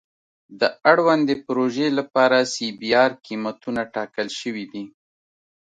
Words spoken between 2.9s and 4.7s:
ار قیمتونه ټاکل شوي